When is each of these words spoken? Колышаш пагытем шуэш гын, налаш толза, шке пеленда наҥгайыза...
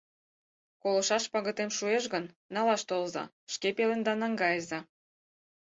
Колышаш 0.81 1.23
пагытем 1.33 1.69
шуэш 1.77 2.03
гын, 2.13 2.25
налаш 2.53 2.81
толза, 2.89 3.23
шке 3.53 3.69
пеленда 3.77 4.13
наҥгайыза... 4.21 4.79